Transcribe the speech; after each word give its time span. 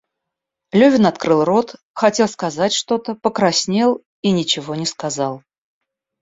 Левин 0.71 1.05
открыл 1.05 1.43
рот, 1.45 1.75
хотел 1.93 2.27
сказать 2.27 2.73
что-то, 2.73 3.13
покраснел 3.13 4.01
и 4.23 4.31
ничего 4.31 4.73
не 4.73 4.87
сказал. 4.87 5.43